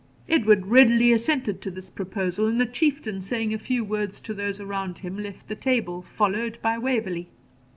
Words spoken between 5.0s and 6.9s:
left the table, followed by